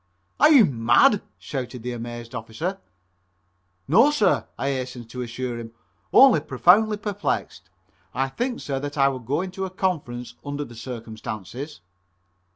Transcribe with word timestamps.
"Are 0.39 0.51
you 0.51 0.65
mad?" 0.65 1.21
shouted 1.37 1.83
the 1.83 1.91
amazed 1.93 2.33
officer. 2.33 2.79
"No, 3.87 4.09
sir," 4.09 4.47
I 4.57 4.69
hastened 4.69 5.11
to 5.11 5.21
assure 5.21 5.59
him, 5.59 5.73
"only 6.11 6.39
profoundly 6.39 6.97
perplexed. 6.97 7.69
I 8.11 8.27
think, 8.29 8.61
sir, 8.61 8.79
that 8.79 8.97
I 8.97 9.09
would 9.09 9.27
go 9.27 9.41
into 9.41 9.63
a 9.63 9.69
conference, 9.69 10.33
under 10.43 10.65
the 10.65 10.73
circumstances." 10.73 11.81